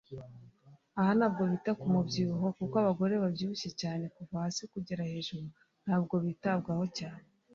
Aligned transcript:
aha 0.99 1.11
ntabwo 1.17 1.41
bita 1.51 1.71
ku 1.79 1.85
mubyibuho 1.93 2.47
kuko 2.57 2.75
abagore 2.83 3.13
babyibushye 3.23 3.69
cyane 3.81 4.03
kuva 4.15 4.35
hasi 4.43 4.61
kugera 4.73 5.09
hejuru 5.11 5.45
ntabwo 5.85 6.15
bitabwaho 6.25 6.85
cyane 6.99 7.25